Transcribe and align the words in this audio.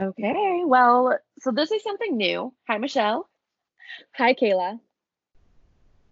Okay, 0.00 0.62
well, 0.64 1.18
so 1.40 1.50
this 1.50 1.70
is 1.70 1.82
something 1.82 2.16
new. 2.16 2.54
Hi, 2.66 2.78
Michelle. 2.78 3.28
Hi, 4.14 4.32
Kayla. 4.34 4.80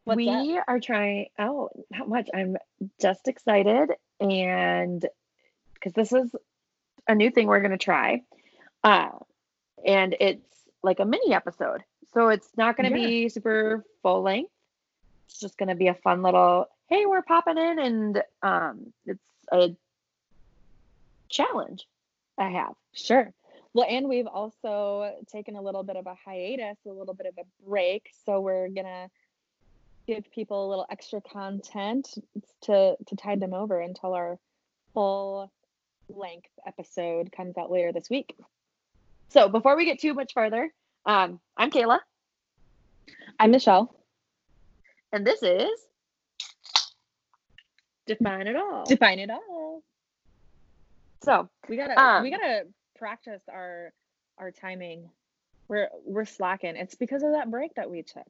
What's 0.04 0.17
we 0.17 0.58
up? 0.58 0.64
are 0.68 0.80
trying, 0.80 1.29
oh, 1.38 1.71
not 1.90 2.09
much. 2.09 2.29
I'm 2.35 2.56
just 3.01 3.29
excited 3.29 3.90
and 4.21 5.04
because 5.74 5.93
this 5.95 6.12
is 6.12 6.35
a 7.06 7.14
new 7.14 7.30
thing 7.30 7.46
we're 7.46 7.61
going 7.61 7.71
to 7.71 7.79
try. 7.79 8.22
Uh, 8.85 9.11
and 9.87 10.15
it's 10.21 10.45
like 10.83 11.01
a 11.01 11.05
mini 11.07 11.33
episode. 11.33 11.83
So 12.13 12.29
it's 12.29 12.49
not 12.57 12.77
going 12.77 12.93
to 12.93 12.99
Yeah. 12.99 13.07
be 13.07 13.29
super 13.31 13.85
full 14.03 14.23
length. 14.23 14.51
It's 15.29 15.41
just 15.41 15.57
going 15.57 15.69
to 15.69 15.75
be 15.75 15.89
a 15.89 15.95
fun 15.95 16.23
little, 16.23 16.66
hey, 16.89 17.07
we're 17.07 17.23
popping 17.23 17.59
in 17.59 17.79
and 17.79 18.23
um, 18.43 18.93
it's 19.07 19.20
a 19.51 19.75
challenge 21.30 21.87
I 22.37 22.51
have. 22.51 22.75
Sure. 22.93 23.33
Well, 23.79 23.87
and 23.88 24.09
we've 24.09 24.27
also 24.27 25.15
taken 25.30 25.55
a 25.55 25.62
little 25.62 25.84
bit 25.84 25.95
of 25.95 26.09
a 26.09 26.14
hiatus, 26.24 26.78
a 26.84 26.91
little 26.91 27.14
bit 27.14 27.27
of 27.27 27.34
a 27.38 27.64
break. 27.64 28.10
So 28.27 28.41
we're 28.41 28.68
gonna 28.70 29.09
give 30.04 30.28
people 30.32 30.66
a 30.66 30.68
little 30.68 30.84
extra 30.91 31.20
content 31.20 32.12
to 32.62 32.96
to 33.06 33.14
tide 33.14 33.38
them 33.38 33.54
over 33.54 33.78
until 33.78 34.14
our 34.14 34.37
full 34.95 35.52
length 36.09 36.51
episode 36.66 37.30
comes 37.30 37.56
out 37.56 37.70
later 37.70 37.92
this 37.92 38.10
week. 38.10 38.34
So 39.28 39.48
before 39.48 39.77
we 39.77 39.84
get 39.84 40.01
too 40.01 40.12
much 40.12 40.34
further, 40.34 40.73
um, 41.06 41.38
I'm 41.56 41.70
Kayla, 41.70 42.01
I'm 43.38 43.52
Michelle. 43.52 43.95
and 45.12 45.24
this 45.24 45.40
is 45.45 45.70
Define 48.09 48.48
It 48.48 48.56
All. 48.56 48.87
Define 48.87 49.20
it 49.20 49.30
all. 49.30 49.84
So 51.23 51.48
We 51.68 51.76
gotta 51.76 52.01
Um, 52.01 52.23
we 52.24 52.30
gotta 52.30 52.66
practice 52.98 53.43
our 53.52 53.93
our 54.38 54.51
timing. 54.51 55.09
We're 55.69 55.88
we're 56.05 56.25
slacking. 56.25 56.77
It's 56.77 56.95
because 56.95 57.23
of 57.23 57.33
that 57.33 57.51
break 57.51 57.74
that 57.74 57.90
we 57.90 58.02
took. 58.02 58.29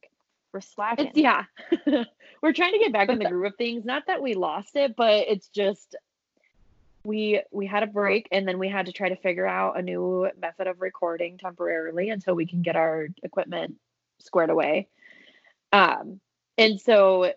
We're 0.52 0.60
slacking. 0.60 1.08
it's 1.08 1.18
yeah, 1.18 1.44
we're 2.42 2.52
trying 2.52 2.72
to 2.72 2.78
get 2.78 2.92
back 2.92 3.08
in 3.08 3.18
the 3.18 3.24
the- 3.24 3.30
groove 3.30 3.46
of 3.46 3.56
things. 3.56 3.84
Not 3.84 4.06
that 4.06 4.22
we 4.22 4.34
lost 4.34 4.76
it, 4.76 4.96
but 4.96 5.26
it's 5.28 5.48
just 5.48 5.96
we 7.04 7.42
we 7.50 7.66
had 7.66 7.82
a 7.82 7.86
break, 7.86 8.28
and 8.32 8.46
then 8.46 8.58
we 8.58 8.68
had 8.68 8.86
to 8.86 8.92
try 8.92 9.08
to 9.08 9.16
figure 9.16 9.46
out 9.46 9.78
a 9.78 9.82
new 9.82 10.30
method 10.40 10.66
of 10.66 10.80
recording 10.80 11.38
temporarily 11.38 12.10
until 12.10 12.34
we 12.34 12.46
can 12.46 12.62
get 12.62 12.76
our 12.76 13.08
equipment 13.22 13.76
squared 14.18 14.50
away. 14.50 14.88
Um, 15.72 16.20
and 16.56 16.80
so 16.80 17.32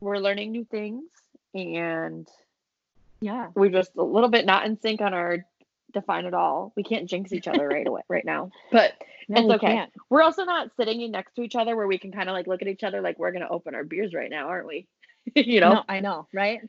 we're 0.00 0.18
learning 0.18 0.52
new 0.52 0.64
things, 0.64 1.04
and 1.54 2.28
yeah. 3.20 3.48
we're 3.54 3.70
just 3.70 3.96
a 3.96 4.02
little 4.02 4.28
bit 4.28 4.46
not 4.46 4.66
in 4.66 4.78
sync 4.80 5.00
on 5.00 5.14
our 5.14 5.44
define 5.92 6.24
it 6.26 6.34
all. 6.34 6.72
We 6.76 6.82
can't 6.82 7.08
jinx 7.08 7.32
each 7.32 7.48
other 7.48 7.66
right 7.68 7.86
away 7.86 8.02
right 8.08 8.24
now, 8.24 8.50
but 8.72 8.92
No, 9.28 9.40
It's 9.40 9.48
we 9.48 9.54
okay. 9.54 9.66
can't. 9.66 9.92
we're 10.08 10.22
also 10.22 10.44
not 10.44 10.70
sitting 10.76 11.10
next 11.10 11.34
to 11.36 11.42
each 11.42 11.56
other 11.56 11.76
where 11.76 11.86
we 11.86 11.98
can 11.98 12.12
kind 12.12 12.28
of 12.28 12.34
like 12.34 12.46
look 12.46 12.62
at 12.62 12.68
each 12.68 12.82
other 12.84 13.00
like 13.00 13.18
we're 13.18 13.32
gonna 13.32 13.48
open 13.50 13.74
our 13.74 13.84
beers 13.84 14.12
right 14.14 14.30
now, 14.30 14.48
aren't 14.48 14.66
we? 14.66 14.86
you 15.34 15.60
know? 15.60 15.74
No, 15.74 15.84
I 15.88 16.00
know, 16.00 16.26
right? 16.32 16.60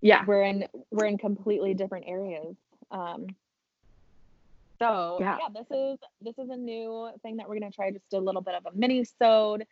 Yeah. 0.00 0.24
we're 0.26 0.42
in 0.44 0.66
we're 0.90 1.04
in 1.06 1.18
completely 1.18 1.74
different 1.74 2.06
areas 2.08 2.56
um 2.90 3.26
so 4.78 5.18
Yeah. 5.20 5.36
yeah. 5.40 5.48
this 5.52 5.66
is 5.70 5.98
this 6.22 6.38
is 6.38 6.50
a 6.50 6.56
new 6.56 7.10
thing 7.22 7.36
that 7.36 7.48
we're 7.48 7.58
going 7.58 7.70
to 7.70 7.76
try 7.76 7.90
just 7.90 8.12
a 8.14 8.18
little 8.18 8.40
bit 8.40 8.54
of 8.54 8.64
a 8.66 8.74
mini 8.76 9.04
sode 9.04 9.66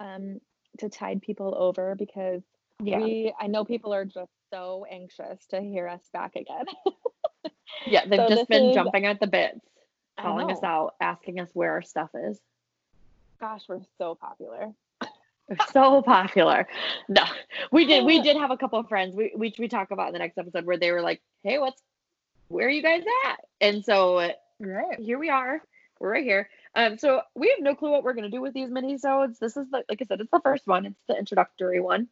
um 0.00 0.40
to 0.78 0.88
tide 0.88 1.22
people 1.22 1.54
over 1.56 1.94
because 1.94 2.42
Yeah. 2.82 2.98
we 2.98 3.32
i 3.40 3.46
know 3.46 3.64
people 3.64 3.94
are 3.94 4.04
just 4.04 4.30
so 4.50 4.86
anxious 4.90 5.44
to 5.46 5.60
hear 5.60 5.88
us 5.88 6.02
back 6.12 6.36
again 6.36 6.64
yeah. 7.86 8.04
They've 8.06 8.18
so 8.18 8.28
just 8.28 8.48
been 8.48 8.66
is- 8.66 8.74
jumping 8.74 9.06
at 9.06 9.20
the 9.20 9.26
bits, 9.26 9.60
calling 10.20 10.50
us 10.50 10.62
out, 10.62 10.94
asking 11.00 11.40
us 11.40 11.48
where 11.52 11.72
our 11.72 11.82
stuff 11.82 12.10
is. 12.14 12.40
gosh 13.40 13.62
we're 13.68 13.80
so 13.98 14.14
popular 14.14 14.72
We're 15.48 15.56
so 15.72 16.02
popular. 16.06 16.66
No, 17.08 17.24
we 17.72 17.86
did. 17.86 18.04
We 18.04 18.20
did 18.20 18.36
have 18.36 18.50
a 18.50 18.56
couple 18.56 18.78
of 18.78 18.88
friends. 18.88 19.14
We 19.16 19.32
which 19.34 19.58
we 19.58 19.68
talk 19.68 19.90
about 19.90 20.08
in 20.08 20.12
the 20.12 20.18
next 20.18 20.36
episode 20.36 20.66
where 20.66 20.76
they 20.76 20.92
were 20.92 21.00
like, 21.00 21.22
"Hey, 21.42 21.58
what's 21.58 21.80
where 22.48 22.66
are 22.66 22.70
you 22.70 22.82
guys 22.82 23.02
at?" 23.26 23.40
And 23.60 23.84
so 23.84 24.30
right 24.60 24.98
here 24.98 25.18
we 25.18 25.30
are. 25.30 25.62
We're 26.00 26.12
right 26.12 26.24
here. 26.24 26.48
Um, 26.74 26.98
so 26.98 27.22
we 27.34 27.48
have 27.48 27.60
no 27.64 27.74
clue 27.74 27.90
what 27.90 28.04
we're 28.04 28.12
gonna 28.12 28.28
do 28.28 28.42
with 28.42 28.52
these 28.52 28.70
mini 28.70 28.98
sodes. 28.98 29.38
This 29.38 29.56
is 29.56 29.70
the, 29.70 29.84
like 29.88 30.02
I 30.02 30.04
said, 30.04 30.20
it's 30.20 30.30
the 30.30 30.40
first 30.40 30.66
one. 30.66 30.84
It's 30.86 31.02
the 31.08 31.16
introductory 31.16 31.80
one. 31.80 32.08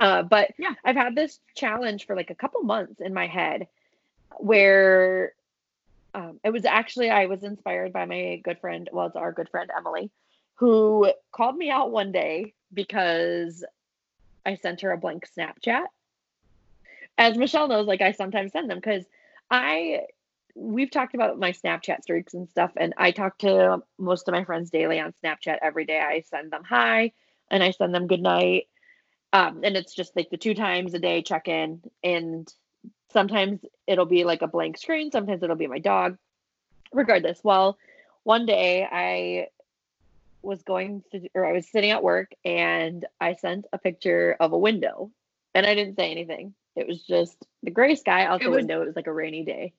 Uh, 0.00 0.22
but 0.22 0.50
Yeah. 0.58 0.74
I've 0.84 0.96
had 0.96 1.14
this 1.14 1.40
challenge 1.56 2.06
for 2.06 2.14
like 2.16 2.30
a 2.30 2.34
couple 2.34 2.62
months 2.62 3.00
in 3.00 3.12
my 3.14 3.26
head, 3.26 3.68
where 4.38 5.32
um, 6.14 6.40
it 6.44 6.50
was 6.50 6.64
actually 6.64 7.10
I 7.10 7.26
was 7.26 7.42
inspired 7.42 7.92
by 7.92 8.04
my 8.06 8.40
good 8.44 8.60
friend. 8.60 8.88
Well, 8.92 9.06
it's 9.06 9.16
our 9.16 9.32
good 9.32 9.48
friend 9.50 9.70
Emily, 9.76 10.10
who 10.56 11.12
called 11.32 11.56
me 11.56 11.70
out 11.70 11.90
one 11.90 12.12
day 12.12 12.54
because 12.72 13.64
I 14.46 14.56
sent 14.56 14.80
her 14.82 14.92
a 14.92 14.98
blank 14.98 15.28
Snapchat. 15.36 15.86
As 17.16 17.36
Michelle 17.36 17.68
knows, 17.68 17.86
like 17.86 18.00
I 18.00 18.12
sometimes 18.12 18.52
send 18.52 18.70
them 18.70 18.78
because 18.78 19.04
I 19.50 20.02
we've 20.54 20.90
talked 20.90 21.14
about 21.14 21.38
my 21.38 21.52
Snapchat 21.52 22.02
streaks 22.02 22.34
and 22.34 22.48
stuff, 22.48 22.72
and 22.76 22.94
I 22.96 23.10
talk 23.10 23.38
to 23.38 23.82
most 23.98 24.28
of 24.28 24.32
my 24.32 24.44
friends 24.44 24.70
daily 24.70 25.00
on 25.00 25.14
Snapchat 25.24 25.58
every 25.62 25.84
day. 25.84 26.00
I 26.00 26.20
send 26.22 26.50
them 26.52 26.64
hi 26.64 27.12
and 27.50 27.62
I 27.62 27.70
send 27.72 27.94
them 27.94 28.06
good 28.06 28.22
night. 28.22 28.68
Um, 29.32 29.60
and 29.62 29.76
it's 29.76 29.94
just 29.94 30.16
like 30.16 30.30
the 30.30 30.36
two 30.38 30.54
times 30.54 30.94
a 30.94 30.98
day 30.98 31.22
check 31.22 31.48
in, 31.48 31.82
and 32.02 32.52
sometimes 33.12 33.60
it'll 33.86 34.06
be 34.06 34.24
like 34.24 34.42
a 34.42 34.46
blank 34.46 34.78
screen, 34.78 35.10
sometimes 35.10 35.42
it'll 35.42 35.56
be 35.56 35.66
my 35.66 35.78
dog. 35.78 36.16
Regardless, 36.92 37.38
well, 37.44 37.76
one 38.24 38.46
day 38.46 38.86
I 38.90 39.48
was 40.40 40.62
going 40.62 41.02
to, 41.12 41.28
or 41.34 41.44
I 41.44 41.52
was 41.52 41.68
sitting 41.68 41.90
at 41.90 42.02
work 42.02 42.30
and 42.44 43.04
I 43.20 43.34
sent 43.34 43.66
a 43.72 43.78
picture 43.78 44.36
of 44.40 44.52
a 44.52 44.58
window 44.58 45.10
and 45.54 45.66
I 45.66 45.74
didn't 45.74 45.96
say 45.96 46.10
anything. 46.10 46.54
It 46.76 46.86
was 46.86 47.02
just 47.02 47.36
the 47.62 47.70
gray 47.70 47.96
sky 47.96 48.24
out 48.24 48.40
the 48.40 48.48
was- 48.48 48.56
window. 48.56 48.80
It 48.82 48.86
was 48.86 48.96
like 48.96 49.08
a 49.08 49.12
rainy 49.12 49.44
day. 49.44 49.74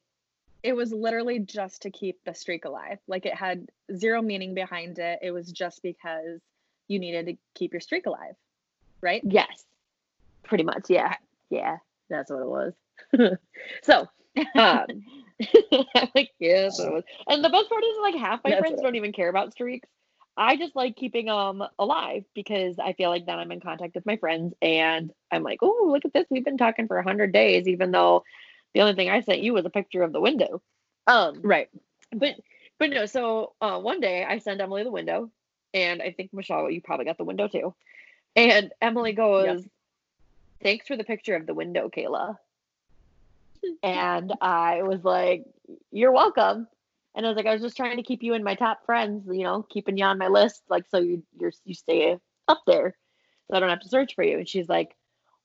it 0.61 0.73
was 0.73 0.91
literally 0.91 1.39
just 1.39 1.83
to 1.83 1.89
keep 1.89 2.19
the 2.25 2.33
streak 2.33 2.65
alive 2.65 2.99
like 3.07 3.25
it 3.25 3.33
had 3.33 3.69
zero 3.95 4.21
meaning 4.21 4.53
behind 4.53 4.99
it 4.99 5.17
it 5.21 5.31
was 5.31 5.49
just 5.51 5.81
because 5.81 6.41
you 6.89 6.99
needed 6.99 7.27
to 7.27 7.37
keep 7.55 7.71
your 7.71 7.79
streak 7.79 8.05
alive 8.07 8.35
right 9.01 9.21
Yes, 9.23 9.65
pretty 10.43 10.63
much. 10.63 10.89
Yeah, 10.89 11.15
yeah, 11.49 11.77
that's 12.09 12.31
what 12.31 12.41
it 12.41 12.47
was. 12.47 12.73
so, 13.83 14.07
um, 14.55 14.85
I'm 15.95 16.07
like, 16.15 16.31
yeah, 16.39 16.63
that's 16.63 16.79
what 16.79 16.87
it 16.87 16.93
was. 16.93 17.03
And 17.27 17.43
the 17.43 17.49
best 17.49 17.69
part 17.69 17.83
is, 17.83 17.97
like, 18.01 18.15
half 18.15 18.41
my 18.43 18.51
That's 18.51 18.61
friends 18.61 18.79
it 18.79 18.83
don't 18.83 18.95
even 18.95 19.13
care 19.13 19.29
about 19.29 19.51
streaks. 19.51 19.87
I 20.37 20.55
just 20.55 20.75
like 20.75 20.95
keeping 20.95 21.25
them 21.25 21.63
alive 21.77 22.23
because 22.33 22.79
I 22.79 22.93
feel 22.93 23.09
like 23.09 23.25
then 23.25 23.39
I'm 23.39 23.51
in 23.51 23.59
contact 23.59 23.95
with 23.95 24.05
my 24.05 24.15
friends 24.15 24.53
and 24.61 25.11
I'm 25.31 25.43
like, 25.43 25.59
oh, 25.61 25.89
look 25.91 26.05
at 26.05 26.13
this. 26.13 26.27
We've 26.29 26.45
been 26.45 26.57
talking 26.57 26.87
for 26.87 26.95
100 26.95 27.33
days, 27.33 27.67
even 27.67 27.91
though 27.91 28.23
the 28.73 28.81
only 28.81 28.93
thing 28.93 29.09
I 29.09 29.19
sent 29.19 29.41
you 29.41 29.53
was 29.53 29.65
a 29.65 29.69
picture 29.69 30.01
of 30.01 30.13
the 30.13 30.21
window. 30.21 30.61
Um, 31.07 31.41
right 31.41 31.67
but 32.15 32.35
but 32.77 32.89
no 32.89 33.05
so 33.05 33.53
uh, 33.61 33.79
one 33.79 33.99
day 33.99 34.25
i 34.27 34.37
send 34.39 34.61
emily 34.61 34.83
the 34.83 34.91
window 34.91 35.29
and 35.73 36.01
i 36.01 36.11
think 36.11 36.33
michelle 36.33 36.69
you 36.69 36.81
probably 36.81 37.05
got 37.05 37.17
the 37.17 37.23
window 37.23 37.47
too 37.47 37.73
and 38.35 38.71
emily 38.81 39.13
goes 39.13 39.65
thanks 40.61 40.87
for 40.87 40.97
the 40.97 41.03
picture 41.03 41.35
of 41.35 41.45
the 41.45 41.53
window 41.53 41.89
kayla. 41.89 42.35
And 43.83 44.33
i 44.41 44.83
was 44.83 45.03
like 45.03 45.43
you're 45.91 46.11
welcome. 46.11 46.67
And 47.15 47.25
i 47.25 47.29
was 47.29 47.35
like 47.35 47.45
i 47.45 47.53
was 47.53 47.61
just 47.61 47.77
trying 47.77 47.97
to 47.97 48.03
keep 48.03 48.23
you 48.23 48.33
in 48.33 48.43
my 48.43 48.55
top 48.55 48.85
friends 48.85 49.25
you 49.29 49.43
know 49.43 49.65
keeping 49.69 49.97
you 49.97 50.05
on 50.05 50.17
my 50.17 50.27
list 50.27 50.63
like 50.69 50.85
so 50.89 50.99
you 50.99 51.23
you're 51.37 51.51
you 51.65 51.73
stay 51.73 52.17
up 52.47 52.61
there 52.65 52.95
so 53.47 53.57
i 53.57 53.59
don't 53.59 53.69
have 53.69 53.81
to 53.81 53.89
search 53.89 54.15
for 54.15 54.23
you. 54.23 54.37
And 54.37 54.47
she's 54.47 54.69
like 54.69 54.95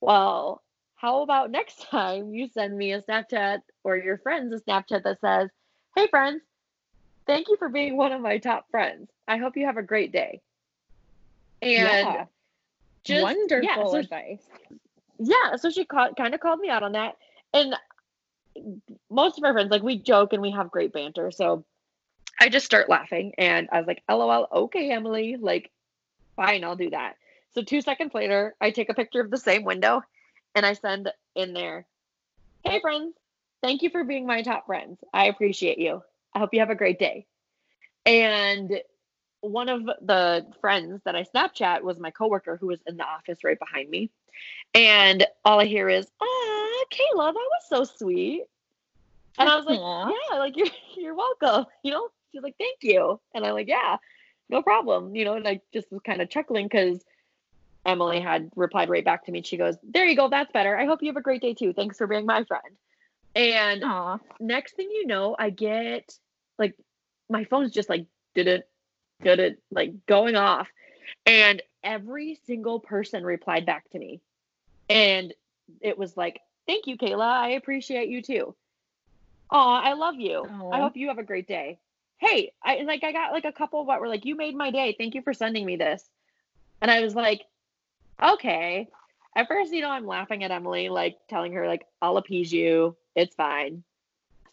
well 0.00 0.62
how 0.94 1.22
about 1.22 1.50
next 1.50 1.82
time 1.90 2.32
you 2.32 2.46
send 2.48 2.76
me 2.76 2.92
a 2.92 3.02
snapchat 3.02 3.60
or 3.82 3.96
your 3.96 4.18
friends 4.18 4.52
a 4.52 4.60
snapchat 4.60 5.02
that 5.02 5.20
says 5.20 5.50
hey 5.96 6.06
friends 6.06 6.42
thank 7.26 7.48
you 7.48 7.56
for 7.56 7.68
being 7.68 7.96
one 7.96 8.12
of 8.12 8.20
my 8.20 8.38
top 8.38 8.66
friends. 8.70 9.10
I 9.26 9.38
hope 9.38 9.56
you 9.56 9.66
have 9.66 9.78
a 9.78 9.82
great 9.82 10.12
day 10.12 10.40
and 11.62 11.72
yeah 11.72 12.24
just 13.04 13.22
wonderful 13.22 13.64
yeah, 13.64 13.86
so 13.90 13.96
advice. 13.96 14.42
Yeah 15.18 15.56
so 15.56 15.70
she 15.70 15.84
called, 15.84 16.16
kind 16.16 16.34
of 16.34 16.40
called 16.40 16.60
me 16.60 16.68
out 16.68 16.82
on 16.82 16.92
that. 16.92 17.16
And 17.52 17.74
most 19.10 19.38
of 19.38 19.44
our 19.44 19.52
friends 19.52 19.70
like 19.70 19.82
we 19.82 19.98
joke 19.98 20.32
and 20.32 20.42
we 20.42 20.52
have 20.52 20.70
great 20.70 20.92
banter 20.92 21.32
so 21.32 21.64
i 22.40 22.48
just 22.48 22.64
start 22.64 22.88
laughing 22.88 23.32
and 23.36 23.68
i 23.72 23.78
was 23.78 23.86
like 23.88 24.00
lol 24.08 24.46
okay 24.52 24.92
emily 24.92 25.36
like 25.40 25.72
fine 26.36 26.62
i'll 26.62 26.76
do 26.76 26.90
that. 26.90 27.16
So 27.50 27.62
two 27.62 27.80
seconds 27.80 28.14
later 28.14 28.54
i 28.60 28.70
take 28.70 28.90
a 28.90 28.94
picture 28.94 29.20
of 29.20 29.32
the 29.32 29.38
same 29.38 29.64
window 29.64 30.02
and 30.54 30.64
i 30.64 30.74
send 30.74 31.10
in 31.34 31.52
there 31.52 31.84
hey 32.62 32.80
friends 32.80 33.14
thank 33.64 33.80
you 33.80 33.88
for 33.88 34.04
being 34.04 34.26
my 34.26 34.42
top 34.42 34.66
friends. 34.66 34.98
I 35.14 35.26
appreciate 35.26 35.78
you. 35.78 36.02
I 36.34 36.38
hope 36.38 36.50
you 36.52 36.60
have 36.60 36.68
a 36.68 36.74
great 36.74 36.98
day. 36.98 37.26
And 38.04 38.78
one 39.44 39.68
of 39.68 39.84
the 39.84 40.46
friends 40.60 41.02
that 41.04 41.14
I 41.14 41.24
Snapchat 41.24 41.82
was 41.82 41.98
my 41.98 42.10
coworker 42.10 42.56
who 42.56 42.68
was 42.68 42.80
in 42.86 42.96
the 42.96 43.04
office 43.04 43.44
right 43.44 43.58
behind 43.58 43.90
me. 43.90 44.10
And 44.74 45.26
all 45.44 45.60
I 45.60 45.66
hear 45.66 45.88
is, 45.88 46.06
"Ah, 46.20 46.84
Kayla, 46.90 47.32
that 47.32 47.34
was 47.34 47.68
so 47.68 47.84
sweet." 47.84 48.44
And 49.38 49.48
I 49.48 49.56
was 49.56 49.66
like, 49.66 49.78
Aww. 49.78 50.12
yeah, 50.30 50.38
like 50.38 50.56
you're 50.56 50.66
you're 50.96 51.14
welcome. 51.14 51.66
You 51.82 51.92
know, 51.92 52.08
she's 52.32 52.42
like, 52.42 52.56
thank 52.58 52.78
you. 52.82 53.20
And 53.34 53.44
I'm 53.44 53.54
like, 53.54 53.68
yeah, 53.68 53.96
no 54.48 54.62
problem. 54.62 55.14
You 55.14 55.24
know, 55.24 55.34
and 55.34 55.46
I 55.46 55.60
just 55.72 55.90
was 55.90 56.00
kind 56.04 56.20
of 56.20 56.30
chuckling 56.30 56.66
because 56.66 57.04
Emily 57.86 58.20
had 58.20 58.50
replied 58.56 58.88
right 58.88 59.04
back 59.04 59.26
to 59.26 59.32
me. 59.32 59.42
She 59.42 59.56
goes, 59.56 59.76
there 59.82 60.06
you 60.06 60.16
go, 60.16 60.28
that's 60.28 60.52
better. 60.52 60.76
I 60.78 60.86
hope 60.86 61.02
you 61.02 61.08
have 61.08 61.16
a 61.16 61.22
great 61.22 61.42
day 61.42 61.54
too. 61.54 61.72
Thanks 61.72 61.98
for 61.98 62.06
being 62.06 62.26
my 62.26 62.44
friend. 62.44 62.62
And 63.34 63.82
Aww. 63.82 64.20
next 64.40 64.76
thing 64.76 64.90
you 64.90 65.06
know, 65.06 65.36
I 65.38 65.50
get 65.50 66.16
like 66.58 66.74
my 67.28 67.44
phone's 67.44 67.72
just 67.72 67.88
like 67.88 68.06
did 68.34 68.64
it, 69.26 69.40
at 69.40 69.56
like 69.70 70.06
going 70.06 70.36
off. 70.36 70.68
And 71.26 71.62
every 71.82 72.38
single 72.46 72.80
person 72.80 73.24
replied 73.24 73.66
back 73.66 73.88
to 73.90 73.98
me. 73.98 74.20
And 74.88 75.32
it 75.80 75.96
was 75.96 76.16
like, 76.16 76.40
thank 76.66 76.86
you, 76.86 76.96
Kayla. 76.96 77.20
I 77.20 77.50
appreciate 77.50 78.08
you 78.08 78.22
too. 78.22 78.54
Oh, 79.50 79.58
I 79.58 79.92
love 79.92 80.16
you. 80.16 80.44
Aww. 80.48 80.74
I 80.74 80.80
hope 80.80 80.96
you 80.96 81.08
have 81.08 81.18
a 81.18 81.24
great 81.24 81.46
day. 81.46 81.78
Hey, 82.18 82.52
I 82.62 82.82
like 82.82 83.04
I 83.04 83.12
got 83.12 83.32
like 83.32 83.44
a 83.44 83.52
couple 83.52 83.84
what 83.84 84.00
were 84.00 84.08
like, 84.08 84.24
you 84.24 84.36
made 84.36 84.56
my 84.56 84.70
day. 84.70 84.94
Thank 84.96 85.14
you 85.14 85.22
for 85.22 85.32
sending 85.34 85.66
me 85.66 85.76
this. 85.76 86.08
And 86.80 86.90
I 86.90 87.00
was 87.00 87.14
like, 87.14 87.42
okay. 88.22 88.88
At 89.36 89.48
first, 89.48 89.72
you 89.72 89.82
know, 89.82 89.90
I'm 89.90 90.06
laughing 90.06 90.44
at 90.44 90.50
Emily, 90.50 90.88
like 90.88 91.18
telling 91.28 91.52
her, 91.54 91.66
like, 91.66 91.86
I'll 92.00 92.16
appease 92.16 92.52
you. 92.52 92.96
It's 93.16 93.34
fine. 93.34 93.82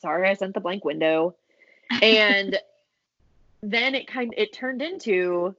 Sorry, 0.01 0.27
I 0.27 0.33
sent 0.33 0.53
the 0.53 0.59
blank 0.59 0.85
window. 0.85 1.35
And 2.01 2.57
then 3.61 3.95
it 3.95 4.07
kind 4.07 4.33
it 4.37 4.53
turned 4.53 4.81
into 4.81 5.55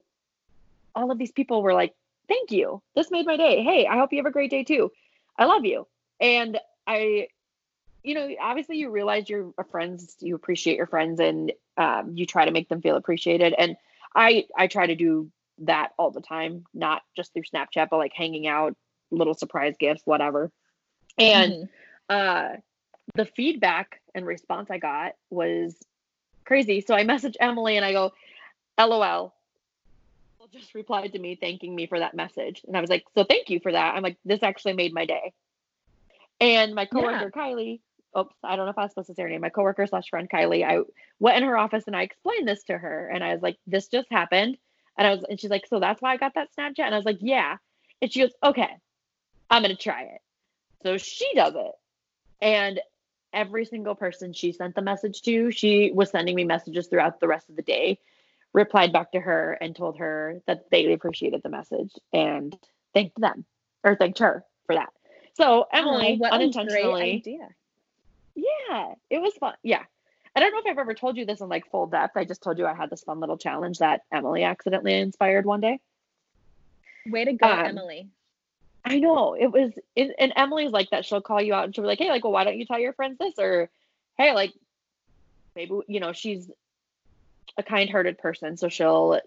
all 0.95 1.11
of 1.11 1.19
these 1.19 1.33
people 1.33 1.63
were 1.63 1.75
like, 1.75 1.95
thank 2.29 2.51
you. 2.51 2.83
This 2.95 3.11
made 3.11 3.27
my 3.27 3.37
day. 3.37 3.63
Hey, 3.63 3.87
I 3.87 3.99
hope 3.99 4.13
you 4.13 4.19
have 4.19 4.27
a 4.27 4.33
great 4.33 4.51
day 4.51 4.65
too. 4.65 4.91
I 5.39 5.47
love 5.47 5.65
you. 5.65 5.87
And 6.21 6.59
I, 6.87 7.29
you 8.03 8.15
know, 8.15 8.29
obviously 8.41 8.77
you 8.79 8.91
realize 8.91 9.29
you're 9.29 9.53
a 9.59 9.65
friends, 9.65 10.17
you 10.21 10.35
appreciate 10.35 10.77
your 10.77 10.87
friends 10.87 11.21
and 11.21 11.53
um, 11.77 12.13
you 12.15 12.27
try 12.27 12.45
to 12.45 12.51
make 12.51 12.69
them 12.69 12.83
feel 12.83 12.97
appreciated. 12.97 13.55
And 13.57 13.77
I, 14.15 14.47
I 14.57 14.67
try 14.67 14.87
to 14.87 14.95
do 14.95 15.31
that 15.59 15.93
all 15.99 16.11
the 16.11 16.21
time, 16.21 16.65
not 16.75 17.03
just 17.17 17.33
through 17.33 17.45
Snapchat, 17.45 17.89
but 17.91 17.99
like 17.99 18.13
hanging 18.13 18.47
out, 18.47 18.77
little 19.11 19.35
surprise 19.35 19.75
gifts, 19.79 20.03
whatever. 20.05 20.51
And 21.19 21.53
mm-hmm. 21.53 21.65
uh, 22.09 22.57
the 23.15 23.25
feedback 23.25 24.01
and 24.15 24.27
response 24.27 24.71
I 24.71 24.79
got 24.79 25.13
was 25.31 25.77
crazy. 26.44 26.81
So 26.81 26.94
I 26.94 27.05
message 27.05 27.37
Emily 27.41 27.77
and 27.77 27.85
I 27.85 27.93
go, 27.93 28.12
LOL. 28.79 29.35
Just 30.53 30.75
replied 30.75 31.12
to 31.12 31.19
me 31.19 31.35
thanking 31.35 31.75
me 31.75 31.87
for 31.87 31.99
that 31.99 32.15
message. 32.15 32.61
And 32.67 32.77
I 32.77 32.83
was 32.83 32.91
like, 32.91 33.06
so 33.15 33.25
thank 33.25 33.49
you 33.49 33.59
for 33.59 33.73
that. 33.73 33.94
I'm 33.94 34.03
like, 34.03 34.19
this 34.27 34.43
actually 34.43 34.75
made 34.75 34.93
my 34.93 35.06
day. 35.06 35.33
And 36.41 36.75
my 36.75 36.85
coworker 36.85 37.31
yeah. 37.35 37.43
Kylie, 37.43 37.81
oops, 38.19 38.35
I 38.44 38.56
don't 38.56 38.67
know 38.67 38.71
if 38.71 38.77
I 38.77 38.83
was 38.83 38.91
supposed 38.91 39.06
to 39.06 39.15
say 39.15 39.23
her 39.23 39.31
name, 39.31 39.41
my 39.41 39.49
coworker 39.49 39.87
slash 39.87 40.11
friend 40.11 40.29
Kylie, 40.29 40.62
I 40.62 40.83
went 41.19 41.39
in 41.39 41.44
her 41.44 41.56
office 41.56 41.85
and 41.87 41.97
I 41.97 42.03
explained 42.03 42.47
this 42.47 42.65
to 42.65 42.77
her. 42.77 43.09
And 43.09 43.25
I 43.25 43.33
was 43.33 43.43
like, 43.43 43.56
this 43.67 43.89
just 43.89 44.09
happened. 44.11 44.59
And 44.99 45.06
I 45.06 45.15
was, 45.15 45.25
and 45.27 45.41
she's 45.41 45.49
like, 45.49 45.67
so 45.67 45.81
that's 45.81 46.03
why 46.03 46.12
I 46.12 46.19
got 46.19 46.35
that 46.35 46.50
Snapchat. 46.55 46.81
And 46.81 46.94
I 46.94 46.99
was 46.99 47.06
like, 47.06 47.21
yeah. 47.23 47.56
And 48.03 48.12
she 48.12 48.21
goes, 48.21 48.33
okay, 48.43 48.69
I'm 49.49 49.62
gonna 49.62 49.75
try 49.75 50.03
it. 50.03 50.21
So 50.83 50.99
she 50.99 51.33
does 51.35 51.55
it. 51.56 51.73
And 52.43 52.79
every 53.32 53.64
single 53.64 53.94
person 53.94 54.32
she 54.32 54.52
sent 54.52 54.75
the 54.75 54.82
message 54.82 55.23
to, 55.23 55.50
she 55.50 55.90
was 55.93 56.11
sending 56.11 56.34
me 56.34 56.44
messages 56.44 56.87
throughout 56.87 57.20
the 57.20 57.29
rest 57.29 57.49
of 57.49 57.56
the 57.56 57.62
day, 57.62 57.99
replied 58.52 58.93
back 58.93 59.12
to 59.12 59.20
her 59.20 59.52
and 59.61 59.75
told 59.75 59.99
her 59.99 60.40
that 60.46 60.70
they 60.70 60.93
appreciated 60.93 61.43
the 61.43 61.49
message 61.49 61.93
and 62.12 62.56
thanked 62.94 63.20
them 63.20 63.44
or 63.84 63.96
thanked 63.96 64.19
her 64.19 64.44
for 64.67 64.75
that. 64.75 64.93
So 65.34 65.67
Emily 65.73 66.20
oh, 66.23 66.29
unintentionally. 66.29 67.23
Yeah, 68.34 68.94
it 69.11 69.20
was 69.20 69.34
fun. 69.34 69.55
Yeah. 69.62 69.82
I 70.34 70.40
don't 70.40 70.52
know 70.52 70.61
if 70.61 70.67
I've 70.67 70.79
ever 70.79 70.94
told 70.94 71.17
you 71.17 71.26
this 71.26 71.40
in 71.40 71.49
like 71.49 71.70
full 71.70 71.87
depth. 71.87 72.17
I 72.17 72.25
just 72.25 72.43
told 72.43 72.58
you 72.58 72.67
I 72.67 72.75
had 72.75 72.88
this 72.88 73.02
fun 73.02 73.20
little 73.20 73.37
challenge 73.37 73.79
that 73.79 74.02
Emily 74.11 74.44
accidentally 74.44 74.94
inspired 74.94 75.44
one 75.44 75.61
day. 75.61 75.79
Way 77.06 77.25
to 77.26 77.32
go, 77.34 77.46
um, 77.46 77.67
Emily. 77.67 78.08
I 78.84 78.99
know 78.99 79.34
it 79.34 79.46
was, 79.46 79.73
it, 79.94 80.14
and 80.19 80.32
Emily's 80.34 80.73
like 80.73 80.90
that. 80.90 81.05
She'll 81.05 81.20
call 81.20 81.40
you 81.40 81.55
out 81.55 81.64
and 81.64 81.75
she'll 81.75 81.82
be 81.82 81.88
like, 81.88 81.99
"Hey, 81.99 82.11
like, 82.11 82.25
well, 82.25 82.32
why 82.32 82.44
don't 82.44 82.58
you 82.58 82.67
tell 82.67 82.79
your 82.81 82.93
friends 82.93 83.19
this?" 83.19 83.34
Or, 83.38 83.70
"Hey, 84.19 84.34
like, 84.34 84.52
maybe 85.55 85.73
you 85.87 86.00
know, 86.00 86.12
she's 86.12 86.50
a 87.56 87.62
kind-hearted 87.62 88.19
person, 88.19 88.56
so 88.56 88.69
she'll, 88.69 89.20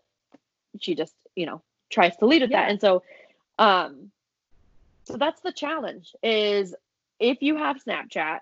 she 0.80 0.96
just, 0.96 1.14
you 1.36 1.46
know, 1.46 1.62
tries 1.90 2.18
to 2.18 2.26
lead 2.26 2.42
with 2.42 2.52
yeah. 2.52 2.64
that." 2.64 2.72
And 2.72 2.82
so, 2.82 3.04
um, 3.58 4.12
so 5.06 5.18
that's 5.18 5.42
the 5.42 5.54
challenge: 5.54 6.14
is 6.22 6.76
if 7.20 7.42
you 7.42 7.56
have 7.56 7.78
Snapchat, 7.84 8.40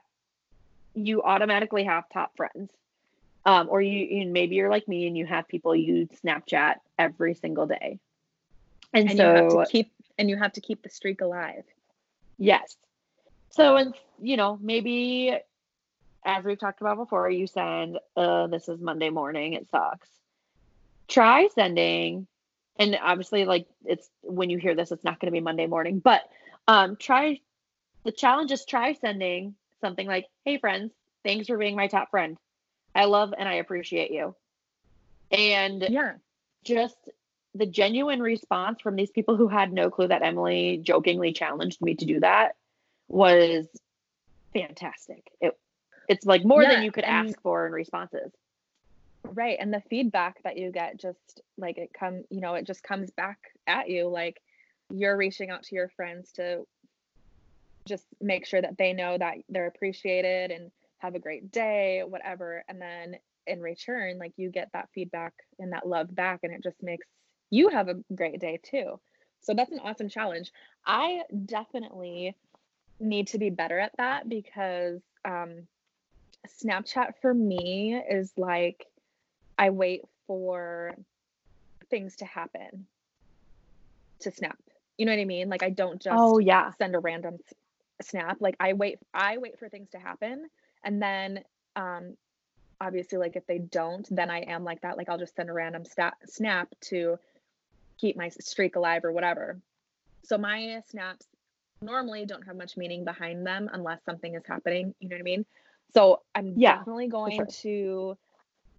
you 0.96 1.22
automatically 1.22 1.84
have 1.84 2.10
top 2.10 2.36
friends. 2.36 2.72
Um, 3.46 3.68
or 3.70 3.82
you, 3.82 4.06
you 4.06 4.28
maybe 4.28 4.56
you're 4.56 4.70
like 4.70 4.88
me 4.88 5.06
and 5.06 5.18
you 5.18 5.26
have 5.26 5.50
people 5.50 5.76
you 5.76 6.08
Snapchat 6.24 6.76
every 6.98 7.34
single 7.34 7.68
day. 7.68 8.00
And, 8.94 9.10
and 9.10 9.18
so 9.18 9.24
you 9.24 9.36
have 9.36 9.50
to 9.50 9.72
keep 9.72 9.92
and 10.18 10.30
you 10.30 10.38
have 10.38 10.54
to 10.54 10.62
keep 10.62 10.84
the 10.84 10.90
streak 10.90 11.22
alive. 11.22 11.64
Yes. 12.38 12.76
So 13.50 13.76
and 13.76 13.96
you 14.22 14.38
know, 14.38 14.58
maybe 14.62 15.36
as 16.26 16.46
we've 16.46 16.60
talked 16.60 16.82
about 16.82 16.98
before, 16.98 17.30
you 17.30 17.48
send 17.48 18.00
uh 18.16 18.48
this 18.48 18.70
is 18.70 18.80
Monday 18.80 19.10
morning, 19.10 19.54
it 19.54 19.70
sucks. 19.70 20.10
Try 21.08 21.48
sending 21.54 22.28
and 22.78 22.98
obviously 23.02 23.46
like 23.46 23.68
it's 23.86 24.10
when 24.22 24.50
you 24.50 24.58
hear 24.58 24.76
this 24.76 24.92
it's 24.92 25.04
not 25.04 25.20
going 25.20 25.28
to 25.28 25.32
be 25.32 25.42
Monday 25.42 25.68
morning, 25.68 26.00
but 26.00 26.22
um 26.68 26.96
try 26.96 27.40
the 28.04 28.12
challenge 28.12 28.52
is 28.52 28.66
try 28.66 28.94
sending 28.94 29.56
something 29.82 30.08
like, 30.08 30.28
"Hey 30.46 30.58
friends, 30.58 30.92
thanks 31.24 31.48
for 31.48 31.58
being 31.58 31.76
my 31.76 31.88
top 31.88 32.12
friend. 32.12 32.38
I 32.96 33.06
love 33.06 33.34
and 33.38 33.50
I 33.50 33.56
appreciate 33.56 34.12
you." 34.12 34.36
And 35.32 35.88
yeah, 35.90 36.14
just 36.64 36.98
the 37.56 37.66
genuine 37.66 38.22
response 38.22 38.82
from 38.82 38.96
these 38.96 39.12
people 39.12 39.36
who 39.36 39.48
had 39.48 39.72
no 39.72 39.90
clue 39.90 40.08
that 40.08 40.24
Emily 40.24 40.80
jokingly 40.82 41.34
challenged 41.34 41.82
me 41.82 41.96
to 41.96 42.06
do 42.06 42.20
that 42.20 42.56
was 43.08 43.68
fantastic. 44.54 45.32
It 45.40 45.58
it's 46.10 46.26
like 46.26 46.44
more 46.44 46.64
yeah, 46.64 46.74
than 46.74 46.84
you 46.84 46.92
could 46.92 47.04
ask 47.04 47.40
for 47.42 47.66
in 47.66 47.72
responses. 47.72 48.32
Right. 49.24 49.58
And 49.60 49.74
the 49.74 49.82
feedback 49.90 50.44
that 50.44 50.58
you 50.58 50.72
get 50.72 51.00
just 51.00 51.42
like 51.58 51.78
it 51.78 51.92
come, 51.98 52.24
you 52.30 52.42
know, 52.42 52.56
it 52.56 52.68
just 52.68 52.84
comes 52.84 53.10
back 53.12 53.38
at 53.68 53.90
you 53.90 54.08
like 54.08 54.42
you're 54.90 55.16
reaching 55.16 55.50
out 55.50 55.64
to 55.64 55.76
your 55.76 55.90
friends 55.90 56.32
to 56.34 56.66
just 57.86 58.06
make 58.20 58.46
sure 58.46 58.62
that 58.62 58.78
they 58.78 58.94
know 58.94 59.18
that 59.18 59.36
they're 59.50 59.68
appreciated 59.68 60.52
and 60.52 60.72
have 61.00 61.16
a 61.16 61.20
great 61.20 61.52
day, 61.52 62.04
whatever. 62.06 62.64
And 62.68 62.82
then 62.82 63.18
in 63.48 63.62
return, 63.62 64.18
like 64.20 64.34
you 64.38 64.50
get 64.50 64.70
that 64.74 64.90
feedback 64.94 65.34
and 65.60 65.72
that 65.72 65.88
love 65.88 66.14
back 66.14 66.42
and 66.44 66.54
it 66.54 66.64
just 66.64 66.82
makes 66.84 67.08
you 67.50 67.70
have 67.70 67.88
a 67.88 67.96
great 68.14 68.40
day 68.40 68.60
too. 68.64 69.00
So 69.42 69.54
that's 69.54 69.72
an 69.72 69.80
awesome 69.80 70.10
challenge. 70.10 70.52
I 70.86 71.22
definitely 71.46 72.36
need 73.00 73.28
to 73.28 73.38
be 73.38 73.50
better 73.50 73.80
at 73.80 73.92
that 73.98 74.30
because 74.30 75.02
um, 75.26 75.68
Snapchat 76.48 77.14
for 77.22 77.34
me 77.34 78.02
is 78.10 78.32
like 78.38 78.86
I 79.58 79.70
wait 79.70 80.02
for 80.28 80.96
things 81.90 82.16
to 82.18 82.26
happen 82.26 82.88
to 84.22 84.32
snap. 84.32 84.58
You 84.98 85.06
know 85.06 85.12
what 85.12 85.22
I 85.22 85.26
mean? 85.26 85.50
Like 85.50 85.64
I 85.64 85.70
don't 85.70 86.02
just 86.02 86.14
oh 86.16 86.40
yeah 86.40 86.72
send 86.78 86.96
a 86.96 87.00
random 87.00 87.38
snap. 88.02 88.38
Like 88.40 88.56
I 88.60 88.74
wait 88.74 89.00
I 89.14 89.38
wait 89.38 89.60
for 89.60 89.70
things 89.70 89.90
to 89.92 90.00
happen 90.00 90.48
and 90.84 91.02
then 91.02 91.44
um 91.76 92.16
obviously 92.82 93.18
like 93.18 93.36
if 93.36 93.46
they 93.48 93.60
don't 93.60 94.08
then 94.12 94.30
I 94.30 94.40
am 94.42 94.64
like 94.64 94.82
that 94.82 94.98
like 94.98 95.10
I'll 95.10 95.18
just 95.18 95.36
send 95.36 95.50
a 95.50 95.54
random 95.54 95.86
stat, 95.86 96.16
snap 96.26 96.70
to 96.86 97.18
keep 97.98 98.16
my 98.18 98.30
streak 98.30 98.76
alive 98.76 99.06
or 99.06 99.12
whatever. 99.12 99.60
So 100.24 100.38
my 100.38 100.82
snaps 100.90 101.28
normally 101.82 102.26
don't 102.26 102.44
have 102.44 102.56
much 102.56 102.78
meaning 102.78 103.04
behind 103.04 103.46
them 103.46 103.70
unless 103.72 104.04
something 104.06 104.36
is 104.36 104.44
happening. 104.46 104.94
You 105.00 105.10
know 105.10 105.16
what 105.16 105.22
I 105.22 105.24
mean? 105.24 105.46
So 105.94 106.22
I'm 106.34 106.54
yeah, 106.58 106.78
definitely 106.78 107.08
going 107.08 107.38
sure. 107.38 107.46
to 107.46 108.18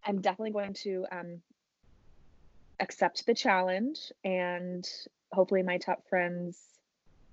I'm 0.04 0.21
definitely 0.21 0.52
going 0.52 0.75
to 0.75 1.06
um 1.12 1.42
accept 2.80 3.25
the 3.26 3.35
challenge 3.35 4.12
and 4.25 4.88
hopefully 5.33 5.62
my 5.62 5.78
top 5.78 6.09
friends 6.09 6.61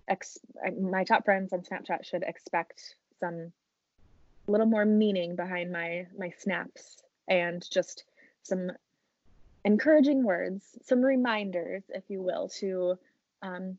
ex 0.07 0.37
my 0.79 1.03
top 1.03 1.25
friends 1.25 1.51
on 1.51 1.61
Snapchat 1.61 2.05
should 2.05 2.23
expect 2.23 2.95
some 3.19 3.51
little 4.47 4.67
more 4.67 4.85
meaning 4.85 5.35
behind 5.35 5.71
my 5.71 6.05
my 6.17 6.31
snaps 6.37 7.01
and 7.27 7.67
just 7.71 8.03
some 8.43 8.71
encouraging 9.63 10.23
words, 10.23 10.63
some 10.83 11.01
reminders, 11.01 11.83
if 11.89 12.03
you 12.09 12.21
will, 12.21 12.49
to 12.59 12.97
um, 13.41 13.77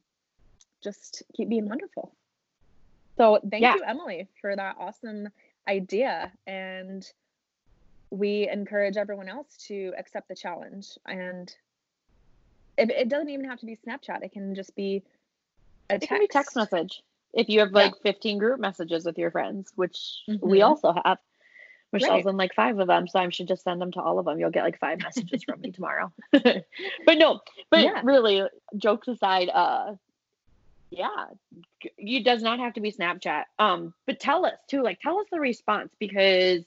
just 0.82 1.22
keep 1.34 1.48
being 1.48 1.68
wonderful. 1.68 2.14
So 3.16 3.40
thank 3.48 3.62
yeah. 3.62 3.74
you, 3.74 3.82
Emily, 3.86 4.28
for 4.40 4.54
that 4.54 4.76
awesome 4.78 5.28
idea. 5.68 6.32
And 6.46 7.06
we 8.10 8.48
encourage 8.48 8.96
everyone 8.96 9.28
else 9.28 9.56
to 9.68 9.92
accept 9.98 10.28
the 10.28 10.34
challenge. 10.34 10.98
And 11.06 11.54
it, 12.76 12.90
it 12.90 13.08
doesn't 13.08 13.28
even 13.28 13.48
have 13.48 13.60
to 13.60 13.66
be 13.66 13.76
Snapchat. 13.76 14.22
It 14.22 14.32
can 14.32 14.54
just 14.54 14.74
be 14.74 15.02
a 15.90 15.98
text, 15.98 16.20
be 16.20 16.26
text 16.26 16.56
message. 16.56 17.02
If 17.32 17.48
you 17.48 17.60
have 17.60 17.72
like 17.72 17.94
yeah. 18.04 18.12
15 18.12 18.38
group 18.38 18.60
messages 18.60 19.04
with 19.04 19.18
your 19.18 19.30
friends, 19.30 19.72
which 19.74 20.22
mm-hmm. 20.28 20.46
we 20.46 20.62
also 20.62 20.94
have. 21.04 21.18
Michelle's 21.92 22.24
right. 22.24 22.30
in 22.30 22.36
like 22.36 22.54
five 22.54 22.78
of 22.78 22.86
them, 22.86 23.06
so 23.06 23.18
I 23.18 23.28
should 23.28 23.48
just 23.48 23.64
send 23.64 23.80
them 23.80 23.92
to 23.92 24.00
all 24.00 24.18
of 24.18 24.24
them. 24.24 24.38
You'll 24.38 24.50
get 24.50 24.64
like 24.64 24.78
five 24.78 25.00
messages 25.00 25.44
from 25.44 25.60
me 25.60 25.70
tomorrow. 25.72 26.12
but 26.32 26.64
no, 27.18 27.40
but 27.70 27.80
yeah. 27.80 28.00
really, 28.02 28.42
jokes 28.76 29.08
aside, 29.08 29.50
uh, 29.52 29.94
yeah, 30.90 31.26
it 31.98 32.24
does 32.24 32.42
not 32.42 32.60
have 32.60 32.74
to 32.74 32.80
be 32.80 32.92
Snapchat. 32.92 33.44
Um, 33.58 33.92
but 34.06 34.20
tell 34.20 34.46
us 34.46 34.58
too, 34.68 34.82
like 34.82 35.00
tell 35.00 35.18
us 35.20 35.26
the 35.30 35.40
response 35.40 35.90
because 35.98 36.64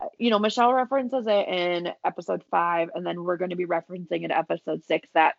uh, 0.00 0.06
you 0.18 0.30
know 0.30 0.38
Michelle 0.38 0.72
references 0.72 1.26
it 1.26 1.48
in 1.48 1.92
episode 2.04 2.42
five, 2.50 2.90
and 2.94 3.06
then 3.06 3.24
we're 3.24 3.36
going 3.36 3.50
to 3.50 3.56
be 3.56 3.66
referencing 3.66 4.24
it 4.24 4.30
episode 4.30 4.84
six. 4.84 5.06
That 5.12 5.34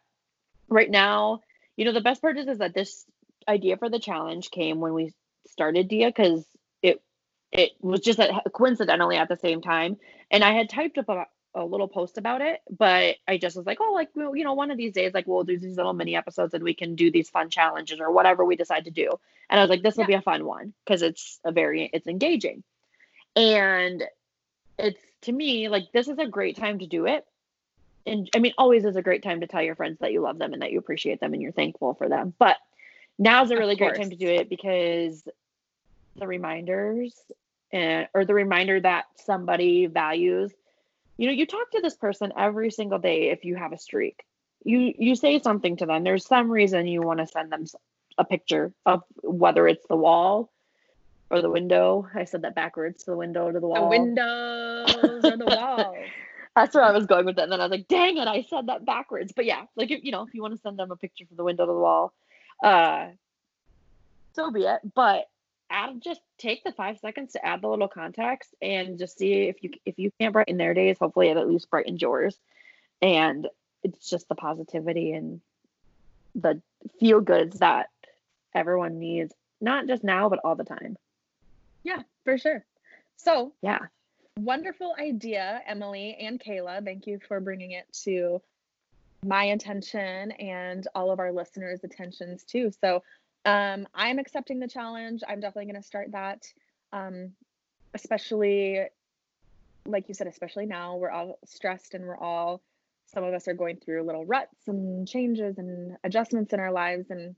right 0.70 0.90
now, 0.90 1.42
you 1.76 1.86
know, 1.86 1.94
the 1.94 2.02
best 2.02 2.22
part 2.22 2.38
is, 2.38 2.48
is 2.48 2.60
that 2.60 2.76
this 2.76 3.04
idea 3.48 3.78
for 3.78 3.90
the 3.90 4.00
challenge 4.00 4.52
came 4.52 4.80
when 4.80 4.94
we 4.94 5.14
started 5.48 5.88
Dia 5.88 6.08
because 6.08 6.46
it 7.51 7.72
was 7.82 8.01
just 8.01 8.20
coincidentally 8.54 9.18
at 9.18 9.30
the 9.30 9.38
same 9.38 9.62
time, 9.62 9.98
and 10.32 10.44
I 10.44 10.51
had 10.51 10.70
typed 10.70 10.98
up 10.98 11.10
a, 11.10 11.25
a 11.56 11.63
little 11.63 11.88
post 11.88 12.18
about 12.18 12.42
it, 12.42 12.62
but 12.70 13.16
I 13.27 13.38
just 13.38 13.56
was 13.56 13.66
like, 13.66 13.80
oh, 13.82 13.94
like 13.94 14.10
you 14.16 14.44
know, 14.44 14.54
one 14.54 14.72
of 14.72 14.77
these 14.77 14.94
days, 14.94 15.13
like 15.13 15.27
we'll 15.27 15.44
do 15.44 15.58
these 15.58 15.77
little 15.77 15.94
mini 15.94 16.16
episodes 16.16 16.54
and 16.54 16.63
we 16.63 16.74
can 16.74 16.96
do 16.96 17.12
these 17.12 17.30
fun 17.30 17.50
challenges 17.50 18.00
or 18.00 18.12
whatever 18.12 18.44
we 18.44 18.56
decide 18.56 18.86
to 18.86 18.92
do. 18.92 19.10
And 19.50 19.60
I 19.60 19.63
was 19.63 19.70
like, 19.70 19.82
this 19.82 19.96
will 19.96 20.04
yeah. 20.04 20.08
be 20.08 20.13
a 20.16 20.22
fun 20.22 20.46
one 20.46 20.74
because 20.86 21.01
it's 21.01 21.39
a 21.44 21.51
very 21.51 21.89
it's 21.94 22.08
engaging, 22.08 22.63
and 23.36 24.04
it's 24.77 25.01
to 25.22 25.32
me 25.32 25.70
like 25.70 25.92
this 25.94 26.08
is 26.08 26.20
a 26.20 26.27
great 26.27 26.58
time 26.58 26.80
to 26.80 26.88
do 26.88 27.06
it. 27.06 27.25
And 28.06 28.30
I 28.36 28.39
mean, 28.39 28.54
always 28.58 28.86
is 28.86 28.96
a 28.96 29.01
great 29.01 29.24
time 29.24 29.42
to 29.42 29.48
tell 29.48 29.62
your 29.62 29.75
friends 29.75 30.00
that 30.00 30.13
you 30.13 30.22
love 30.22 30.38
them 30.38 30.54
and 30.54 30.62
that 30.62 30.72
you 30.72 30.80
appreciate 30.80 31.20
them 31.20 31.34
and 31.34 31.42
you're 31.42 31.51
thankful 31.51 31.94
for 31.94 32.08
them. 32.08 32.34
But 32.39 32.58
now's 33.20 33.51
a 33.51 33.58
really 33.58 33.75
great 33.75 33.96
time 33.96 34.10
to 34.12 34.16
do 34.16 34.27
it 34.27 34.50
because 34.50 35.27
the 36.18 36.28
reminders 36.28 37.16
and 37.72 38.08
or 38.14 38.26
the 38.26 38.34
reminder 38.34 38.80
that 38.80 39.06
somebody 39.16 39.86
values 39.88 40.52
you 41.18 41.28
know 41.28 41.34
you 41.34 41.46
talk 41.46 41.72
to 41.72 41.82
this 41.82 41.96
person 41.96 42.32
every 42.38 42.72
single 42.72 43.00
day 43.00 43.30
if 43.30 43.44
you 43.44 43.56
have 43.56 43.74
a 43.74 43.78
streak. 43.78 44.24
You 44.64 44.94
you 44.98 45.16
say 45.16 45.40
something 45.40 45.78
to 45.78 45.86
them. 45.86 46.04
There's 46.04 46.26
some 46.26 46.50
reason 46.50 46.88
you 46.88 47.02
want 47.02 47.20
to 47.20 47.28
send 47.28 47.52
them 47.52 47.66
a 48.18 48.26
picture 48.26 48.72
of 48.86 49.04
whether 49.24 49.68
it's 49.68 49.86
the 49.88 49.96
wall 49.96 50.52
or 51.30 51.42
the 51.42 51.50
window. 51.50 52.08
I 52.14 52.26
said 52.26 52.44
that 52.44 52.56
backwards 52.56 53.04
to 53.04 53.12
the 53.12 53.18
window 53.18 53.52
to 53.52 53.60
the 53.60 53.68
wall. 53.68 53.84
the 53.84 53.98
windows 53.98 55.26
or 55.26 55.38
the 55.38 55.46
wall 55.58 55.96
that's 56.56 56.74
where 56.74 56.84
i 56.84 56.92
was 56.92 57.06
going 57.06 57.24
with 57.24 57.38
it 57.38 57.44
and 57.44 57.52
then 57.52 57.62
i 57.62 57.66
was 57.66 57.72
like 57.72 57.88
dang 57.88 58.18
it 58.18 58.28
i 58.28 58.42
said 58.50 58.68
that 58.68 58.86
backwards. 58.86 59.32
But 59.36 59.46
yeah 59.46 59.66
like 59.76 59.92
if, 59.92 60.04
you 60.04 60.12
know 60.12 60.24
if 60.24 60.34
you 60.34 60.42
want 60.42 60.56
to 60.56 60.62
send 60.62 60.78
them 60.78 60.92
a 60.92 60.96
picture 60.96 61.26
from 61.26 61.38
the 61.38 61.44
window 61.44 61.66
to 61.66 61.72
the 61.72 61.78
wall 61.78 62.14
uh 62.64 63.08
so 64.34 64.52
be 64.52 64.62
it. 64.62 64.82
But 64.94 65.28
add 65.70 66.02
just 66.02 66.22
take 66.38 66.64
the 66.64 66.72
five 66.72 66.98
seconds 67.00 67.34
to 67.34 67.46
add 67.46 67.62
the 67.62 67.68
little 67.68 67.88
context 67.88 68.54
and 68.62 68.98
just 68.98 69.18
see 69.18 69.44
if 69.44 69.64
you 69.64 69.72
if 69.86 69.98
you 69.98 70.12
can't 70.20 70.34
brighten 70.34 70.58
their 70.58 70.74
days 70.74 70.98
hopefully 71.00 71.30
it 71.30 71.38
at 71.38 71.48
least 71.48 71.70
brightens 71.70 72.02
yours. 72.02 72.38
And 73.02 73.48
it's 73.84 74.10
just 74.10 74.28
the 74.28 74.36
positivity 74.36 75.14
and 75.14 75.42
the 76.36 76.62
feel 77.00 77.22
goods 77.22 77.60
that 77.60 77.90
everyone 78.54 79.00
needs 79.00 79.34
not 79.60 79.88
just 79.88 80.04
now 80.04 80.30
but 80.30 80.40
all 80.44 80.56
the 80.56 80.64
time. 80.64 80.98
Yeah 81.84 82.04
for 82.24 82.38
sure. 82.38 82.66
So 83.18 83.54
yeah. 83.62 83.80
wonderful 84.38 84.96
idea 85.00 85.62
emily 85.68 86.18
and 86.20 86.40
kayla. 86.40 86.84
Thank 86.84 87.08
you 87.08 87.20
for 87.28 87.40
bringing 87.40 87.72
it 87.72 87.86
to 88.04 88.42
my 89.26 89.46
attention 89.46 90.32
and 90.32 90.88
all 90.94 91.12
of 91.12 91.20
our 91.20 91.32
listeners 91.32 91.84
attentions 91.84 92.44
too. 92.44 92.72
So 92.82 93.04
um, 93.46 93.88
I'm 93.94 94.20
accepting 94.20 94.60
the 94.60 94.67
challenge. 94.67 95.22
I'm 95.27 95.39
definitely 95.39 95.72
going 95.72 95.82
to 95.82 95.88
start 95.88 96.12
that. 96.12 96.51
Um, 96.91 97.32
especially, 97.94 98.82
like 99.86 100.08
you 100.08 100.13
said, 100.13 100.27
especially 100.27 100.65
now 100.65 100.96
we're 100.96 101.10
all 101.10 101.39
stressed 101.46 101.94
and 101.94 102.06
we're 102.06 102.17
all, 102.17 102.62
some 103.08 103.24
of 103.24 103.34
us 103.34 103.48
are 103.48 103.53
going 103.53 103.77
through 103.77 104.03
little 104.03 104.25
ruts 104.25 104.67
and 104.67 105.08
changes 105.08 105.58
and 105.58 105.98
adjustments 106.03 106.53
in 106.53 106.60
our 106.60 106.72
lives. 106.72 107.10
And 107.10 107.36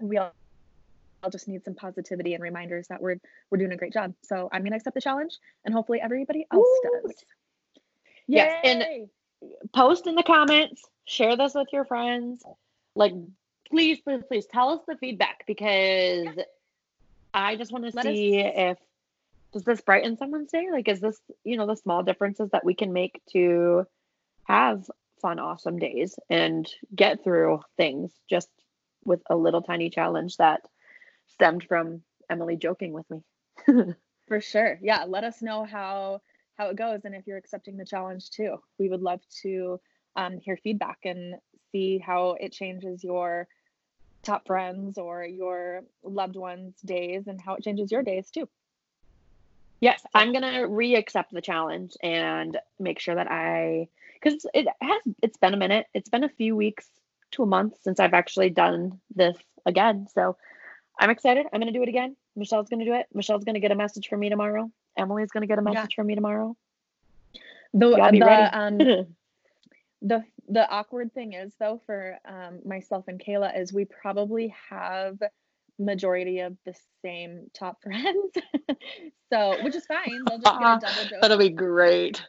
we 0.00 0.18
all, 0.18 0.32
all 1.22 1.30
just 1.30 1.48
need 1.48 1.64
some 1.64 1.74
positivity 1.74 2.34
and 2.34 2.42
reminders 2.42 2.88
that 2.88 3.00
we're, 3.00 3.20
we're 3.50 3.58
doing 3.58 3.72
a 3.72 3.76
great 3.76 3.92
job. 3.92 4.12
So 4.22 4.48
I'm 4.52 4.62
going 4.62 4.72
to 4.72 4.76
accept 4.76 4.94
the 4.94 5.00
challenge 5.00 5.38
and 5.64 5.72
hopefully 5.72 6.00
everybody 6.00 6.46
else 6.52 6.66
Ooh. 6.66 7.00
does. 7.02 7.14
Yes. 8.26 8.60
And 8.64 9.08
post 9.72 10.06
in 10.06 10.14
the 10.14 10.22
comments, 10.22 10.82
share 11.04 11.36
this 11.36 11.54
with 11.54 11.68
your 11.72 11.84
friends. 11.84 12.42
Like 12.96 13.12
please, 13.68 14.00
please, 14.00 14.22
please 14.26 14.46
tell 14.46 14.70
us 14.70 14.80
the 14.86 14.96
feedback 14.96 15.44
because 15.46 16.26
yeah. 16.36 16.42
I 17.32 17.56
just 17.56 17.72
want 17.72 17.84
to 17.84 18.02
see 18.02 18.42
us... 18.42 18.52
if 18.54 18.78
does 19.52 19.64
this 19.64 19.80
brighten 19.80 20.16
someone's 20.16 20.50
day? 20.50 20.68
Like, 20.70 20.88
is 20.88 21.00
this 21.00 21.18
you 21.44 21.56
know 21.56 21.66
the 21.66 21.76
small 21.76 22.02
differences 22.02 22.50
that 22.50 22.64
we 22.64 22.74
can 22.74 22.92
make 22.92 23.20
to 23.32 23.86
have 24.44 24.88
fun, 25.20 25.38
awesome 25.38 25.78
days 25.78 26.18
and 26.28 26.68
get 26.94 27.24
through 27.24 27.60
things 27.76 28.12
just 28.28 28.50
with 29.04 29.22
a 29.30 29.36
little 29.36 29.62
tiny 29.62 29.90
challenge 29.90 30.36
that 30.36 30.60
stemmed 31.28 31.64
from 31.64 32.02
Emily 32.28 32.56
joking 32.56 32.92
with 32.92 33.06
me. 33.10 33.22
For 34.28 34.40
sure. 34.40 34.78
Yeah. 34.82 35.04
Let 35.06 35.24
us 35.24 35.40
know 35.42 35.64
how 35.64 36.20
how 36.56 36.68
it 36.68 36.76
goes 36.76 37.00
and 37.04 37.14
if 37.14 37.26
you're 37.26 37.38
accepting 37.38 37.76
the 37.76 37.84
challenge 37.84 38.30
too. 38.30 38.56
We 38.78 38.88
would 38.88 39.02
love 39.02 39.20
to 39.42 39.80
um, 40.16 40.38
hear 40.38 40.56
feedback 40.56 40.98
and 41.04 41.36
see 41.74 41.98
how 41.98 42.36
it 42.40 42.52
changes 42.52 43.02
your 43.02 43.48
top 44.22 44.46
friends 44.46 44.96
or 44.96 45.24
your 45.24 45.82
loved 46.04 46.36
ones' 46.36 46.80
days 46.84 47.26
and 47.26 47.40
how 47.40 47.56
it 47.56 47.64
changes 47.64 47.90
your 47.90 48.02
days 48.02 48.30
too. 48.30 48.48
Yes, 49.80 50.00
I'm 50.14 50.32
gonna 50.32 50.66
re-accept 50.66 51.32
the 51.32 51.42
challenge 51.42 51.94
and 52.02 52.56
make 52.78 53.00
sure 53.00 53.16
that 53.16 53.30
I, 53.30 53.88
because 54.14 54.46
it 54.54 54.68
has, 54.80 55.02
it's 55.20 55.36
been 55.36 55.52
a 55.52 55.58
minute. 55.58 55.86
It's 55.92 56.08
been 56.08 56.24
a 56.24 56.28
few 56.28 56.54
weeks 56.56 56.86
to 57.32 57.42
a 57.42 57.46
month 57.46 57.74
since 57.82 57.98
I've 57.98 58.14
actually 58.14 58.50
done 58.50 59.00
this 59.14 59.36
again. 59.66 60.06
So 60.14 60.36
I'm 60.98 61.10
excited. 61.10 61.46
I'm 61.52 61.60
gonna 61.60 61.72
do 61.72 61.82
it 61.82 61.88
again. 61.88 62.16
Michelle's 62.36 62.68
gonna 62.68 62.84
do 62.84 62.94
it. 62.94 63.06
Michelle's 63.12 63.44
gonna 63.44 63.60
get 63.60 63.72
a 63.72 63.74
message 63.74 64.08
from 64.08 64.20
me 64.20 64.30
tomorrow. 64.30 64.70
Emily's 64.96 65.32
gonna 65.32 65.48
get 65.48 65.58
a 65.58 65.62
message 65.62 65.90
yeah. 65.90 65.96
from 65.96 66.06
me 66.06 66.14
tomorrow. 66.14 66.56
The, 67.74 67.90
the 67.90 68.58
um, 68.58 68.78
the 70.02 70.24
the 70.48 70.68
awkward 70.68 71.12
thing 71.14 71.32
is 71.32 71.52
though 71.58 71.80
for 71.86 72.18
um, 72.26 72.60
myself 72.64 73.08
and 73.08 73.20
Kayla 73.20 73.58
is 73.58 73.72
we 73.72 73.84
probably 73.84 74.54
have 74.70 75.18
majority 75.78 76.40
of 76.40 76.56
the 76.64 76.74
same 77.02 77.50
top 77.54 77.82
friends. 77.82 78.34
so 79.32 79.62
which 79.62 79.74
is 79.74 79.86
fine. 79.86 80.24
They'll 80.26 80.38
just 80.38 80.44
get 80.44 80.54
a 80.54 80.80
double 80.80 80.80
dose. 80.80 81.12
That'll 81.20 81.38
be 81.38 81.50
great. 81.50 82.22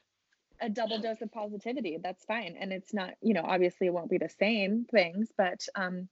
A 0.61 0.69
double 0.69 0.99
dose 0.99 1.21
of 1.21 1.31
positivity. 1.31 1.97
That's 2.01 2.23
fine. 2.25 2.55
And 2.59 2.71
it's 2.71 2.93
not, 2.93 3.11
you 3.21 3.33
know, 3.33 3.43
obviously 3.43 3.87
it 3.87 3.93
won't 3.93 4.09
be 4.09 4.17
the 4.17 4.29
same 4.29 4.85
things, 4.89 5.29
but 5.37 5.67
um 5.75 6.07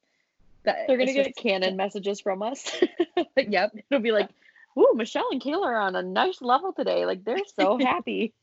they're 0.64 0.98
gonna 0.98 1.14
get 1.14 1.28
just, 1.28 1.38
canon 1.38 1.76
messages 1.76 2.22
from 2.22 2.42
us. 2.42 2.72
yep. 3.38 3.76
It'll 3.90 4.02
be 4.02 4.12
like, 4.12 4.30
ooh, 4.78 4.94
Michelle 4.96 5.28
and 5.32 5.42
Kayla 5.42 5.66
are 5.66 5.80
on 5.80 5.96
a 5.96 6.02
nice 6.02 6.42
level 6.42 6.74
today. 6.74 7.06
Like 7.06 7.24
they're 7.24 7.38
so 7.58 7.78
happy. 7.78 8.34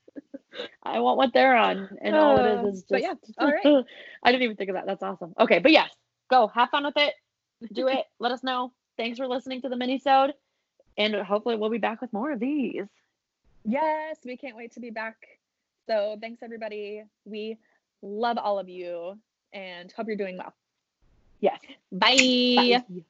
I 0.82 1.00
want 1.00 1.16
what 1.16 1.32
they're 1.32 1.56
on, 1.56 1.88
and 2.00 2.16
all 2.16 2.38
it 2.38 2.46
is 2.46 2.64
uh, 2.64 2.68
is 2.68 2.82
just. 2.82 3.02
yeah, 3.02 3.14
all 3.38 3.50
right. 3.50 3.84
I 4.22 4.32
didn't 4.32 4.42
even 4.44 4.56
think 4.56 4.70
of 4.70 4.74
that. 4.74 4.86
That's 4.86 5.02
awesome. 5.02 5.34
Okay, 5.38 5.58
but 5.58 5.72
yes, 5.72 5.90
go 6.30 6.48
have 6.48 6.70
fun 6.70 6.84
with 6.84 6.96
it. 6.96 7.14
Do 7.72 7.88
it. 7.88 8.04
Let 8.18 8.32
us 8.32 8.42
know. 8.42 8.72
Thanks 8.96 9.18
for 9.18 9.26
listening 9.26 9.62
to 9.62 9.68
the 9.68 9.76
mini 9.76 9.98
sode, 9.98 10.34
and 10.98 11.14
hopefully 11.14 11.56
we'll 11.56 11.70
be 11.70 11.78
back 11.78 12.00
with 12.00 12.12
more 12.12 12.32
of 12.32 12.40
these. 12.40 12.86
Yes, 13.64 14.16
we 14.24 14.36
can't 14.36 14.56
wait 14.56 14.72
to 14.72 14.80
be 14.80 14.90
back. 14.90 15.16
So 15.86 16.16
thanks 16.20 16.42
everybody. 16.42 17.02
We 17.24 17.58
love 18.02 18.38
all 18.38 18.58
of 18.58 18.68
you 18.68 19.18
and 19.52 19.92
hope 19.92 20.06
you're 20.06 20.16
doing 20.16 20.38
well. 20.38 20.54
Yes. 21.40 21.58
Bye. 21.90 22.82
Bye. 22.88 23.02